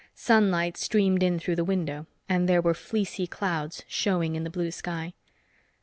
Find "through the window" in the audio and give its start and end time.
1.37-2.07